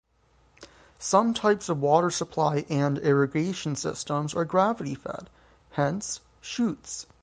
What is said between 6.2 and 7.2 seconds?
chutes.